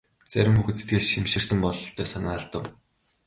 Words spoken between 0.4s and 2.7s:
хүүхэд сэтгэл шимширсэн бололтой санаа алдав.